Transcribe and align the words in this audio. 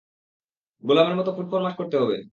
গোলামের 0.83 1.15
মতো 1.15 1.31
ফুটফরমাশ 1.37 1.73
করতে 1.77 1.95
হবে। 1.97 2.17